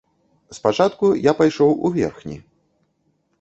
Спачатку 0.57 1.09
я 1.25 1.33
пайшоў 1.41 1.77
у 1.89 1.93
верхні. 1.99 2.39